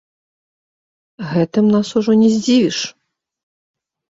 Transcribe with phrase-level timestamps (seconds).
[1.35, 2.77] Гэтым нас ужо не здзівіш.